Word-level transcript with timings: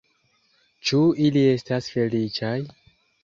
Ĉu 0.89 1.01
ili 1.27 1.45
estas 1.51 1.91
feliĉaj? 1.97 2.57